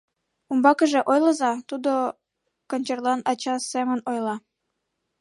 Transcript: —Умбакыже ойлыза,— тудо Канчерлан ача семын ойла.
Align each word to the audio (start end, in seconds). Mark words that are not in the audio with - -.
—Умбакыже 0.51 1.01
ойлыза,— 1.11 1.51
тудо 1.69 1.91
Канчерлан 2.69 3.19
ача 3.31 3.55
семын 3.71 3.99
ойла. 4.09 4.35